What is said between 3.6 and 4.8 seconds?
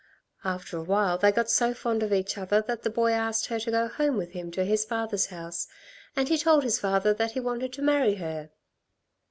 go home with him to